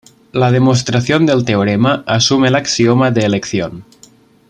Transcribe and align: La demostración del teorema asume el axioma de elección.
La 0.31 0.49
demostración 0.51 1.27
del 1.27 1.45
teorema 1.45 2.03
asume 2.07 2.47
el 2.47 2.55
axioma 2.55 3.11
de 3.11 3.21
elección. 3.23 3.85